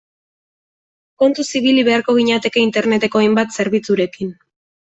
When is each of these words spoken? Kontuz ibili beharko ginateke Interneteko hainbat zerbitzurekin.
Kontuz 1.23 1.45
ibili 1.59 1.85
beharko 1.91 2.17
ginateke 2.21 2.65
Interneteko 2.71 3.25
hainbat 3.25 3.57
zerbitzurekin. 3.61 4.37